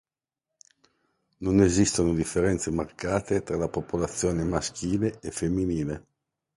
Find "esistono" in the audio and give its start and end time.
1.61-2.15